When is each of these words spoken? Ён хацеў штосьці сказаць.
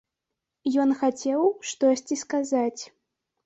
Ён 0.83 0.93
хацеў 1.03 1.41
штосьці 1.75 2.21
сказаць. 2.25 2.79